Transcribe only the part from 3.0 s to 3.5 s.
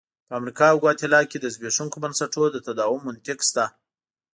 منطق